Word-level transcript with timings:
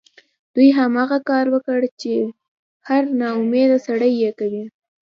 دوی 0.55 0.69
هماغه 0.79 1.19
کار 1.29 1.45
وکړ 1.53 1.79
چې 2.01 2.13
هر 2.87 3.03
ناامیده 3.21 3.77
سړی 3.87 4.11
یې 4.23 4.31
کوي 4.39 4.63